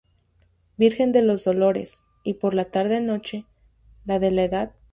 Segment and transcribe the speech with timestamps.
[0.77, 3.45] Virgen de los Dolores, y por la tarde-noche,
[4.03, 4.71] la de la Hdad.